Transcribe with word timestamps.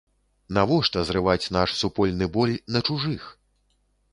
Навошта 0.57 1.03
зрываць 1.09 1.51
наш 1.57 1.69
супольны 1.81 2.25
боль 2.39 2.57
на 2.77 2.85
чужых? 2.89 3.29